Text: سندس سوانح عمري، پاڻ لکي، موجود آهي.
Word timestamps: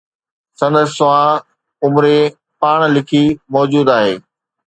سندس 0.59 0.89
سوانح 0.99 1.43
عمري، 1.83 2.19
پاڻ 2.61 2.77
لکي، 2.95 3.23
موجود 3.53 3.87
آهي. 3.97 4.13